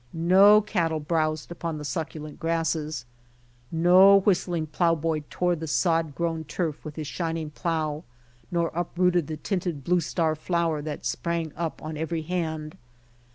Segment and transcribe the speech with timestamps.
[0.13, 3.05] No cattle browsed upon the succu lent grasses.
[3.71, 8.03] No whistling plowboy tore the sod grown turf with his shining plow,
[8.49, 12.79] nor uprooted the tinted blue star flower that sprang up on every hand.